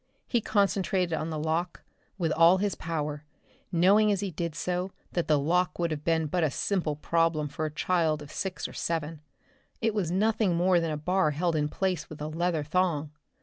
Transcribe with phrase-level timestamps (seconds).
[0.25, 1.83] He concentrated on the lock
[2.17, 3.23] with all his power,
[3.71, 7.47] knowing as he did so that the lock would have been but a simple problem
[7.47, 9.21] for a child of six or seven.
[9.79, 13.11] It was nothing more than a bar held in place with a leather thong.